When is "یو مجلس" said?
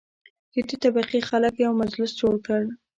1.65-2.11